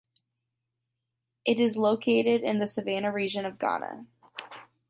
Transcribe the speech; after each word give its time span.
It 1.45 1.59
is 1.59 1.77
located 1.77 2.41
in 2.41 2.57
the 2.57 2.65
Savannah 2.65 3.11
region 3.11 3.45
of 3.45 3.59
Ghana. 3.59 4.07